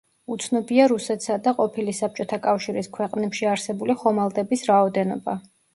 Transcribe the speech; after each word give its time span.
უცნობია 0.35 0.87
რუსეთსა 0.91 1.37
და 1.49 1.53
ყოფილი 1.59 1.95
საბჭოთა 1.99 2.41
კავშირის 2.49 2.91
ქვეყნებში 2.99 3.53
არსებული 3.55 4.01
ხომალდების 4.05 4.71
რაოდენობა. 4.73 5.43